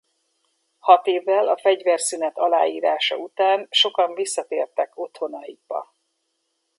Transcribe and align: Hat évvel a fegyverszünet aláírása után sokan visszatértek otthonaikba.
Hat 0.79 1.05
évvel 1.07 1.47
a 1.47 1.57
fegyverszünet 1.57 2.37
aláírása 2.37 3.15
után 3.15 3.67
sokan 3.71 4.13
visszatértek 4.13 4.91
otthonaikba. 4.97 5.93